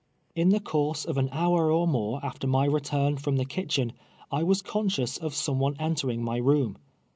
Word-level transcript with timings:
In 0.33 0.49
the 0.49 0.59
course 0.59 1.05
of 1.05 1.19
an 1.19 1.29
hour 1.31 1.71
or 1.71 1.87
more 1.87 2.25
after 2.25 2.47
my 2.47 2.65
return 2.65 3.17
from 3.17 3.35
the 3.37 3.45
kitchen, 3.45 3.93
I 4.31 4.41
was 4.41 4.63
conscious 4.63 5.17
of 5.19 5.35
some 5.35 5.59
one 5.59 5.75
enter 5.79 6.09
ing 6.09 6.23
my 6.23 6.37
room. 6.37 6.79